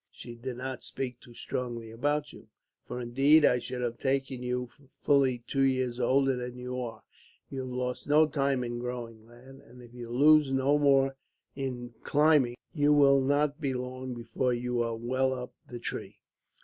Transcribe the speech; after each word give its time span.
"She 0.09 0.33
did 0.35 0.57
not 0.57 0.81
speak 0.81 1.19
too 1.19 1.35
strongly 1.35 1.91
about 1.91 2.33
you, 2.33 2.47
for 2.87 2.99
indeed 2.99 3.45
I 3.45 3.59
should 3.59 3.81
have 3.83 3.99
taken 3.99 4.41
you 4.41 4.65
for 4.65 4.89
fully 4.99 5.43
two 5.45 5.61
years 5.61 5.99
older 5.99 6.35
than 6.35 6.57
you 6.57 6.81
are. 6.81 7.03
You 7.51 7.59
have 7.59 7.69
lost 7.69 8.09
no 8.09 8.25
time 8.25 8.63
in 8.63 8.79
growing, 8.79 9.23
lad, 9.27 9.61
and 9.63 9.79
if 9.83 9.93
you 9.93 10.09
lose 10.09 10.51
no 10.51 10.79
more 10.79 11.17
in 11.55 11.93
climbing, 12.01 12.55
you 12.73 12.91
will 12.93 13.21
not 13.21 13.61
be 13.61 13.75
long 13.75 14.15
before 14.15 14.55
you 14.55 14.81
are 14.81 14.95
well 14.95 15.35
up 15.35 15.53
the 15.67 15.77
tree. 15.77 16.17